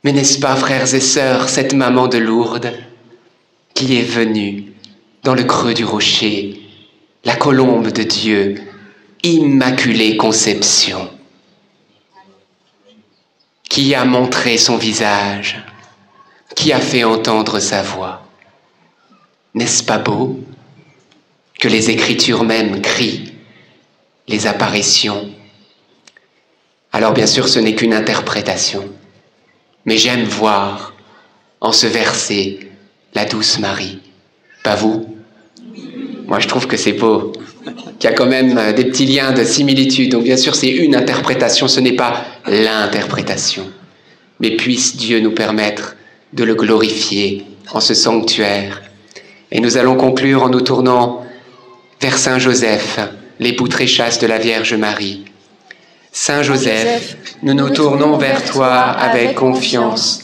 Mais 0.04 0.12
n'est-ce 0.12 0.40
pas, 0.40 0.58
frères 0.58 0.94
et 0.94 1.00
sœurs, 1.00 1.48
cette 1.48 1.74
maman 1.74 2.10
de 2.10 2.18
Lourdes 2.18 2.74
qui 3.74 3.98
est 3.98 4.04
venue 4.04 4.74
dans 5.24 5.36
le 5.36 5.46
creux 5.46 5.74
du 5.74 5.86
rocher, 5.86 6.60
la 7.24 7.38
colombe 7.38 7.94
de 7.94 8.04
Dieu, 8.04 8.56
Immaculée 9.24 10.18
Conception, 10.18 11.10
qui 13.70 13.96
a 13.96 14.04
montré 14.04 14.58
son 14.58 14.76
visage, 14.76 15.64
qui 16.58 16.74
a 16.74 16.82
fait 16.82 17.06
entendre 17.06 17.60
sa 17.60 17.82
voix. 17.82 18.28
N'est-ce 19.54 19.82
pas 19.82 19.98
beau? 19.98 20.44
Que 21.60 21.68
les 21.68 21.90
Écritures 21.90 22.44
même 22.44 22.82
crient, 22.82 23.34
les 24.28 24.48
apparitions. 24.48 25.30
Alors 26.92 27.14
bien 27.14 27.28
sûr, 27.28 27.48
ce 27.48 27.60
n'est 27.60 27.76
qu'une 27.76 27.94
interprétation, 27.94 28.90
mais 29.86 29.98
j'aime 29.98 30.24
voir 30.24 30.94
en 31.62 31.72
ce 31.72 31.88
verset 31.88 32.60
la 33.14 33.26
douce 33.26 33.60
Marie. 33.60 34.00
Pas 34.64 34.76
vous? 34.76 35.06
Moi, 36.28 36.40
je 36.40 36.48
trouve 36.48 36.68
que 36.68 36.78
c'est 36.78 36.94
beau, 36.94 37.34
qu'il 38.00 38.10
y 38.10 38.14
a 38.14 38.16
quand 38.16 38.26
même 38.26 38.74
des 38.74 38.86
petits 38.86 39.06
liens 39.06 39.32
de 39.32 39.44
similitude. 39.44 40.12
Donc 40.12 40.24
bien 40.24 40.38
sûr, 40.38 40.56
c'est 40.56 40.70
une 40.70 40.96
interprétation, 40.96 41.68
ce 41.68 41.80
n'est 41.80 41.96
pas 41.96 42.26
l'interprétation. 42.46 43.70
Mais 44.40 44.52
puisse 44.52 44.96
Dieu 44.96 45.20
nous 45.20 45.32
permettre 45.32 45.96
de 46.34 46.44
le 46.44 46.56
glorifier 46.56 47.46
en 47.72 47.80
ce 47.80 47.94
sanctuaire. 47.94 48.82
Et 49.52 49.60
nous 49.60 49.78
allons 49.78 49.96
conclure 49.96 50.44
en 50.44 50.50
nous 50.50 50.62
tournant 50.62 51.26
vers 52.04 52.18
Saint 52.18 52.38
Joseph, 52.38 53.00
l'époux 53.40 53.70
très 53.70 53.88
chaste 53.88 54.22
de 54.22 54.28
la 54.28 54.38
Vierge 54.38 54.74
Marie. 54.74 55.24
Saint 56.12 56.44
Joseph, 56.44 57.16
nous 57.42 57.54
nous 57.54 57.70
tournons 57.70 58.18
vers 58.18 58.44
toi 58.44 58.76
avec 58.76 59.36
confiance. 59.36 60.20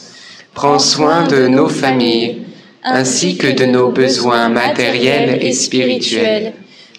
Prends 0.52 0.78
soin 0.78 1.26
de 1.26 1.48
nos 1.48 1.70
familles, 1.70 2.42
ainsi 2.84 3.38
que 3.38 3.46
de 3.46 3.64
nos 3.64 3.92
besoins 3.92 4.50
matériels 4.50 5.42
et 5.42 5.54
spirituels. 5.54 6.52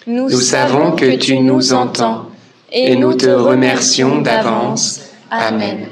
Nous 0.08 0.40
savons 0.40 0.90
que 0.96 1.14
tu 1.14 1.38
nous 1.38 1.72
entends 1.72 2.26
et 2.72 2.96
nous 2.96 3.14
te 3.14 3.28
remercions 3.28 4.20
d'avance. 4.20 5.02
Amen. 5.30 5.86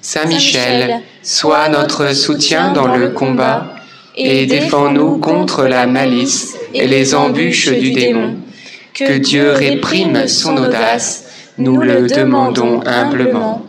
Saint 0.00 0.26
Michel, 0.26 1.00
sois 1.22 1.68
notre 1.68 2.12
soutien 2.12 2.72
dans 2.72 2.88
le 2.88 3.10
combat 3.10 3.71
et 4.16 4.46
défends-nous 4.46 5.18
contre 5.18 5.64
la 5.64 5.86
malice 5.86 6.56
et 6.74 6.86
les 6.86 7.14
embûches 7.14 7.70
du 7.70 7.92
démon. 7.92 8.36
Que 8.94 9.18
Dieu 9.18 9.52
réprime 9.52 10.28
son 10.28 10.56
audace, 10.56 11.24
nous 11.58 11.78
le 11.78 12.06
demandons 12.06 12.80
humblement. 12.86 13.62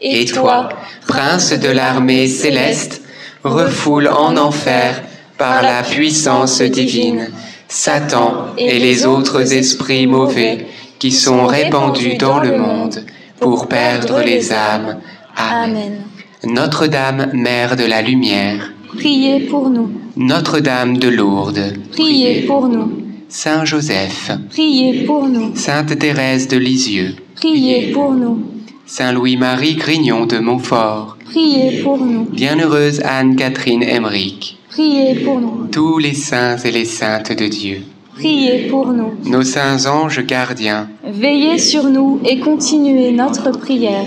Et 0.00 0.24
toi, 0.24 0.68
prince 1.06 1.52
de 1.52 1.68
l'armée 1.68 2.28
céleste, 2.28 3.02
refoule 3.42 4.08
en 4.08 4.36
enfer 4.36 5.02
par 5.36 5.62
la 5.62 5.82
puissance 5.82 6.60
divine 6.62 7.28
Satan 7.68 8.54
et 8.56 8.78
les 8.78 9.04
autres 9.06 9.52
esprits 9.52 10.06
mauvais 10.06 10.66
qui 10.98 11.12
sont 11.12 11.46
répandus 11.46 12.16
dans 12.16 12.38
le 12.38 12.56
monde 12.56 13.04
pour 13.40 13.68
perdre 13.68 14.20
les 14.20 14.52
âmes. 14.52 14.98
Amen. 15.36 16.02
Notre-Dame, 16.44 17.30
Mère 17.34 17.76
de 17.76 17.84
la 17.84 18.00
Lumière, 18.00 18.72
Priez 18.96 19.40
pour 19.40 19.70
nous. 19.70 19.90
Notre-Dame 20.16 20.96
de 20.96 21.08
Lourdes, 21.08 21.74
Priez 21.92 22.42
pour 22.42 22.68
nous. 22.68 22.90
Saint 23.28 23.64
Joseph, 23.64 24.30
Priez 24.50 25.04
pour 25.04 25.28
nous. 25.28 25.54
Sainte 25.54 25.98
Thérèse 25.98 26.48
de 26.48 26.56
Lisieux, 26.56 27.14
Priez 27.36 27.92
pour 27.92 28.12
nous. 28.12 28.42
Saint 28.86 29.12
Louis-Marie 29.12 29.74
Grignon 29.76 30.24
de 30.26 30.38
Montfort, 30.38 31.18
Priez 31.26 31.82
pour 31.82 31.98
nous. 31.98 32.24
Bienheureuse 32.24 33.00
Anne-Catherine 33.04 33.82
Emmerich, 33.82 34.56
Priez 34.70 35.16
pour 35.16 35.40
nous. 35.40 35.66
tous 35.70 35.98
les 35.98 36.14
saints 36.14 36.56
et 36.56 36.70
les 36.70 36.86
saintes 36.86 37.32
de 37.38 37.46
Dieu, 37.46 37.82
Priez 38.14 38.66
pour 38.68 38.86
nous. 38.88 39.12
nos 39.26 39.42
saints 39.42 39.84
anges 39.86 40.24
gardiens. 40.24 40.88
Veillez 41.04 41.58
sur 41.58 41.84
nous 41.84 42.20
et 42.24 42.40
continuez 42.40 43.12
notre 43.12 43.50
prière. 43.50 44.06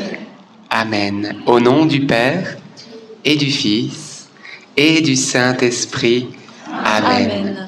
Amen. 0.72 1.36
Au 1.46 1.60
nom 1.60 1.86
du 1.86 2.02
Père 2.06 2.58
et 3.24 3.36
du 3.36 3.52
Fils 3.52 4.11
et 4.78 5.02
du 5.02 5.16
Saint-Esprit. 5.16 6.28
Amen. 6.86 7.32
Amen. 7.32 7.68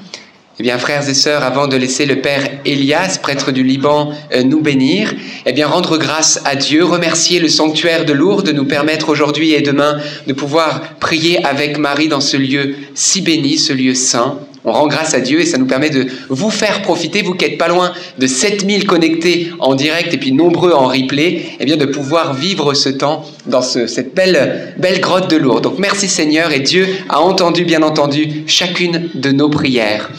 Eh 0.59 0.63
bien, 0.63 0.77
frères 0.77 1.09
et 1.09 1.15
sœurs, 1.15 1.43
avant 1.43 1.67
de 1.67 1.75
laisser 1.75 2.05
le 2.05 2.21
Père 2.21 2.47
Elias, 2.63 3.17
prêtre 3.21 3.51
du 3.51 3.63
Liban, 3.63 4.13
euh, 4.33 4.43
nous 4.43 4.61
bénir, 4.61 5.11
eh 5.47 5.51
bien, 5.51 5.67
rendre 5.67 5.97
grâce 5.97 6.39
à 6.45 6.55
Dieu, 6.55 6.85
remercier 6.85 7.39
le 7.39 7.49
sanctuaire 7.49 8.05
de 8.05 8.13
Lourdes, 8.13 8.45
de 8.45 8.51
nous 8.51 8.65
permettre 8.65 9.09
aujourd'hui 9.09 9.53
et 9.53 9.61
demain 9.61 9.97
de 10.27 10.33
pouvoir 10.33 10.95
prier 10.99 11.43
avec 11.43 11.79
Marie 11.79 12.07
dans 12.07 12.21
ce 12.21 12.37
lieu 12.37 12.75
si 12.93 13.21
béni, 13.21 13.57
ce 13.57 13.73
lieu 13.73 13.95
saint. 13.95 14.37
On 14.65 14.71
rend 14.71 14.87
grâce 14.87 15.13
à 15.13 15.19
Dieu 15.19 15.41
et 15.41 15.45
ça 15.45 15.57
nous 15.57 15.65
permet 15.65 15.89
de 15.89 16.07
vous 16.29 16.49
faire 16.49 16.81
profiter, 16.83 17.21
vous 17.21 17.33
qui 17.33 17.45
êtes 17.45 17.57
pas 17.57 17.67
loin 17.67 17.91
de 18.17 18.27
7000 18.27 18.85
connectés 18.87 19.51
en 19.59 19.75
direct 19.75 20.13
et 20.13 20.17
puis 20.17 20.31
nombreux 20.31 20.71
en 20.71 20.87
replay, 20.87 21.43
eh 21.59 21.65
bien 21.65 21.75
de 21.77 21.85
pouvoir 21.85 22.33
vivre 22.33 22.73
ce 22.73 22.89
temps 22.89 23.25
dans 23.45 23.61
ce- 23.61 23.87
cette 23.87 24.15
belle, 24.15 24.73
belle 24.77 25.01
grotte 25.01 25.29
de 25.29 25.35
Lourdes. 25.37 25.63
Donc 25.63 25.79
merci 25.79 26.07
Seigneur 26.07 26.51
et 26.53 26.59
Dieu 26.61 26.87
a 27.09 27.19
entendu 27.19 27.65
bien 27.65 27.81
entendu 27.83 28.43
chacune 28.47 29.09
de 29.13 29.31
nos 29.31 29.49
prières. 29.49 30.09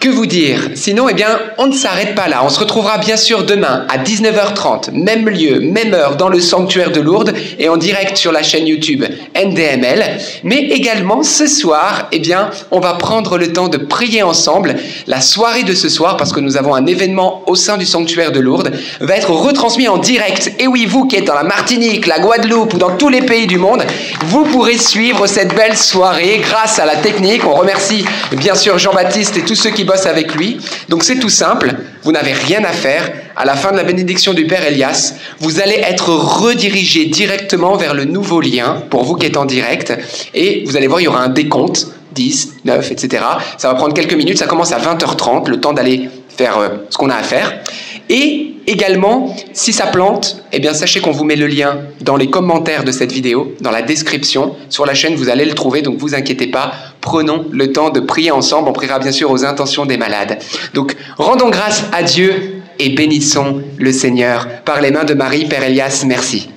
Que 0.00 0.08
vous 0.08 0.26
dire? 0.26 0.70
Sinon, 0.76 1.08
eh 1.08 1.14
bien, 1.14 1.40
on 1.56 1.66
ne 1.66 1.72
s'arrête 1.72 2.14
pas 2.14 2.28
là. 2.28 2.42
On 2.44 2.48
se 2.48 2.60
retrouvera 2.60 2.98
bien 2.98 3.16
sûr 3.16 3.42
demain 3.42 3.84
à 3.88 3.98
19h30, 3.98 4.92
même 4.92 5.28
lieu, 5.28 5.58
même 5.58 5.92
heure, 5.92 6.14
dans 6.14 6.28
le 6.28 6.38
sanctuaire 6.38 6.92
de 6.92 7.00
Lourdes 7.00 7.34
et 7.58 7.68
en 7.68 7.76
direct 7.76 8.16
sur 8.16 8.30
la 8.30 8.44
chaîne 8.44 8.68
YouTube 8.68 9.04
NDML. 9.34 10.18
Mais 10.44 10.58
également 10.58 11.24
ce 11.24 11.48
soir, 11.48 12.06
eh 12.12 12.20
bien, 12.20 12.50
on 12.70 12.78
va 12.78 12.94
prendre 12.94 13.38
le 13.38 13.52
temps 13.52 13.66
de 13.66 13.76
prier 13.76 14.22
ensemble. 14.22 14.76
La 15.08 15.20
soirée 15.20 15.64
de 15.64 15.74
ce 15.74 15.88
soir, 15.88 16.16
parce 16.16 16.32
que 16.32 16.38
nous 16.38 16.56
avons 16.56 16.76
un 16.76 16.86
événement 16.86 17.42
au 17.46 17.56
sein 17.56 17.76
du 17.76 17.84
sanctuaire 17.84 18.30
de 18.30 18.38
Lourdes, 18.38 18.70
va 19.00 19.16
être 19.16 19.30
retransmis 19.30 19.88
en 19.88 19.98
direct. 19.98 20.52
Et 20.60 20.68
oui, 20.68 20.86
vous 20.86 21.08
qui 21.08 21.16
êtes 21.16 21.26
dans 21.26 21.34
la 21.34 21.42
Martinique, 21.42 22.06
la 22.06 22.20
Guadeloupe 22.20 22.74
ou 22.74 22.78
dans 22.78 22.96
tous 22.96 23.08
les 23.08 23.22
pays 23.22 23.48
du 23.48 23.58
monde, 23.58 23.82
vous 24.26 24.44
pourrez 24.44 24.78
suivre 24.78 25.26
cette 25.26 25.56
belle 25.56 25.76
soirée 25.76 26.40
grâce 26.40 26.78
à 26.78 26.86
la 26.86 26.94
technique. 26.94 27.44
On 27.44 27.54
remercie 27.54 28.04
bien 28.36 28.54
sûr 28.54 28.78
Jean-Baptiste 28.78 29.36
et 29.36 29.42
tous 29.42 29.56
ceux 29.56 29.70
qui 29.70 29.87
avec 30.06 30.34
lui. 30.34 30.58
Donc 30.88 31.04
c'est 31.04 31.18
tout 31.18 31.28
simple, 31.28 31.74
vous 32.02 32.12
n'avez 32.12 32.32
rien 32.32 32.64
à 32.64 32.72
faire. 32.72 33.10
À 33.36 33.44
la 33.44 33.54
fin 33.54 33.70
de 33.70 33.76
la 33.76 33.84
bénédiction 33.84 34.34
du 34.34 34.46
Père 34.46 34.64
Elias, 34.66 35.14
vous 35.38 35.60
allez 35.60 35.76
être 35.76 36.08
redirigé 36.08 37.06
directement 37.06 37.76
vers 37.76 37.94
le 37.94 38.04
nouveau 38.04 38.40
lien, 38.40 38.82
pour 38.90 39.04
vous 39.04 39.14
qui 39.14 39.26
êtes 39.26 39.36
en 39.36 39.44
direct, 39.44 39.92
et 40.34 40.64
vous 40.66 40.76
allez 40.76 40.88
voir, 40.88 41.00
il 41.00 41.04
y 41.04 41.08
aura 41.08 41.22
un 41.22 41.28
décompte, 41.28 41.88
10, 42.12 42.54
9, 42.64 42.90
etc. 42.90 43.22
Ça 43.56 43.68
va 43.68 43.74
prendre 43.74 43.94
quelques 43.94 44.14
minutes, 44.14 44.38
ça 44.38 44.46
commence 44.46 44.72
à 44.72 44.78
20h30, 44.78 45.48
le 45.48 45.60
temps 45.60 45.72
d'aller 45.72 46.08
faire 46.28 46.58
euh, 46.58 46.68
ce 46.90 46.98
qu'on 46.98 47.10
a 47.10 47.16
à 47.16 47.22
faire. 47.22 47.60
Et 48.08 48.54
également, 48.66 49.36
si 49.52 49.72
ça 49.72 49.86
plante, 49.86 50.42
eh 50.52 50.60
bien 50.60 50.72
sachez 50.72 51.00
qu'on 51.00 51.10
vous 51.10 51.24
met 51.24 51.36
le 51.36 51.46
lien 51.46 51.78
dans 52.00 52.16
les 52.16 52.28
commentaires 52.28 52.84
de 52.84 52.92
cette 52.92 53.12
vidéo, 53.12 53.52
dans 53.60 53.70
la 53.70 53.82
description. 53.82 54.56
Sur 54.70 54.86
la 54.86 54.94
chaîne, 54.94 55.14
vous 55.14 55.28
allez 55.28 55.44
le 55.44 55.54
trouver, 55.54 55.82
donc 55.82 55.98
vous 55.98 56.14
inquiétez 56.14 56.46
pas. 56.46 56.72
Prenons 57.00 57.46
le 57.52 57.72
temps 57.72 57.90
de 57.90 58.00
prier 58.00 58.30
ensemble. 58.30 58.68
On 58.68 58.72
priera 58.72 58.98
bien 58.98 59.12
sûr 59.12 59.30
aux 59.30 59.44
intentions 59.44 59.86
des 59.86 59.96
malades. 59.96 60.38
Donc, 60.74 60.96
rendons 61.16 61.50
grâce 61.50 61.84
à 61.92 62.02
Dieu 62.02 62.62
et 62.78 62.90
bénissons 62.90 63.62
le 63.78 63.92
Seigneur. 63.92 64.62
Par 64.64 64.80
les 64.80 64.90
mains 64.90 65.04
de 65.04 65.14
Marie, 65.14 65.46
Père 65.46 65.62
Elias, 65.62 66.04
merci. 66.06 66.50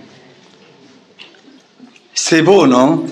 C'est 2.13 2.41
beau, 2.41 2.67
non? 2.67 3.05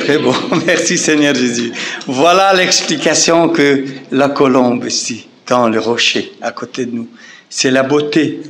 Très 0.00 0.18
beau. 0.18 0.34
Merci 0.66 0.98
Seigneur 0.98 1.34
Jésus. 1.34 1.72
Voilà 2.06 2.52
l'explication 2.52 3.48
que 3.48 3.84
la 4.10 4.28
colombe 4.28 4.84
ici, 4.86 5.26
dans 5.46 5.68
le 5.68 5.80
rocher, 5.80 6.32
à 6.42 6.52
côté 6.52 6.86
de 6.86 6.94
nous. 6.94 7.08
C'est 7.48 7.70
la 7.70 7.82
beauté. 7.82 8.42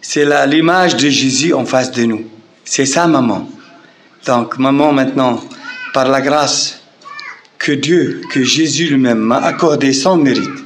C'est 0.00 0.24
l'image 0.46 0.96
de 0.96 1.08
Jésus 1.08 1.54
en 1.54 1.64
face 1.64 1.90
de 1.92 2.04
nous. 2.04 2.24
C'est 2.64 2.86
ça, 2.86 3.06
maman. 3.06 3.48
Donc, 4.26 4.58
maman, 4.58 4.92
maintenant, 4.92 5.40
par 5.92 6.08
la 6.08 6.20
grâce 6.20 6.80
que 7.66 7.72
Dieu, 7.72 8.20
que 8.30 8.44
Jésus 8.44 8.86
lui-même 8.86 9.18
m'a 9.18 9.38
accordé 9.38 9.92
sans 9.92 10.16
mérite, 10.16 10.64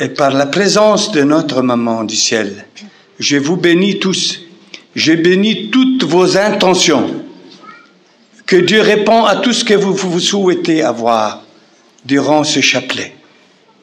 et 0.00 0.10
par 0.10 0.34
la 0.34 0.44
présence 0.44 1.12
de 1.12 1.22
notre 1.22 1.62
maman 1.62 2.04
du 2.04 2.14
ciel, 2.14 2.66
je 3.18 3.38
vous 3.38 3.56
bénis 3.56 4.00
tous. 4.00 4.42
Je 4.94 5.14
bénis 5.14 5.70
toutes 5.70 6.04
vos 6.04 6.36
intentions. 6.36 7.24
Que 8.44 8.56
Dieu 8.56 8.82
répond 8.82 9.24
à 9.24 9.36
tout 9.36 9.54
ce 9.54 9.64
que 9.64 9.72
vous, 9.72 9.94
vous 9.94 10.20
souhaitez 10.20 10.82
avoir 10.82 11.42
durant 12.04 12.44
ce 12.44 12.60
chapelet. 12.60 13.14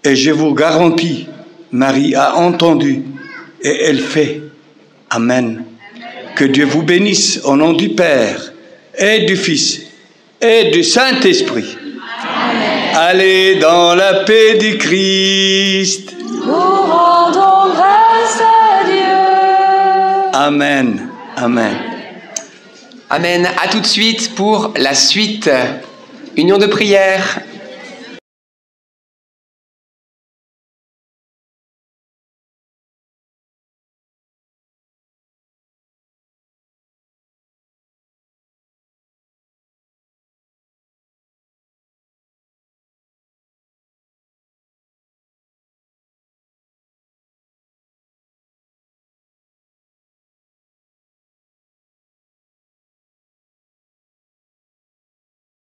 Et 0.03 0.15
je 0.15 0.29
vous 0.29 0.53
garantis, 0.53 1.25
Marie 1.71 2.13
a 2.13 2.35
entendu 2.35 3.01
et 3.63 3.81
elle 3.85 3.99
fait. 3.99 4.43
Amen. 5.09 5.63
Que 6.35 6.45
Dieu 6.45 6.65
vous 6.65 6.83
bénisse 6.83 7.41
au 7.45 7.55
nom 7.55 7.73
du 7.73 7.89
Père 7.89 8.53
et 8.95 9.25
du 9.25 9.35
Fils 9.35 9.81
et 10.39 10.69
du 10.69 10.83
Saint-Esprit. 10.83 11.77
Allez 12.99 13.57
dans 13.57 13.93
la 13.93 14.23
paix 14.23 14.55
du 14.55 14.79
Christ. 14.79 16.15
Nous 16.19 16.51
rendons 16.51 17.71
grâce 17.71 18.41
à 18.41 18.83
Dieu. 18.85 20.31
Amen. 20.33 21.07
Amen. 21.35 21.75
Amen. 23.11 23.47
À 23.63 23.67
tout 23.67 23.81
de 23.81 23.85
suite 23.85 24.33
pour 24.33 24.73
la 24.77 24.95
suite. 24.95 25.47
Union 26.37 26.57
de 26.57 26.65
prière. 26.65 27.41